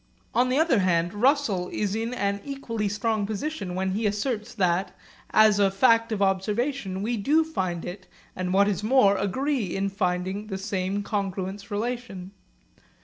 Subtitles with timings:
[0.33, 4.97] On the other hand Russell is in an equally strong position when he asserts that,
[5.29, 9.89] as a fact of observation, we do find it, and what is more agree in
[9.89, 12.31] finding the same congruence relation.